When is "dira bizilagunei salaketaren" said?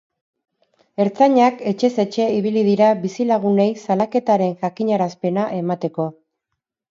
2.69-4.57